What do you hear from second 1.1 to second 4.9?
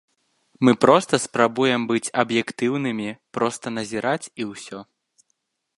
спрабуем быць аб'ектыўнымі, проста назіраць і ўсё.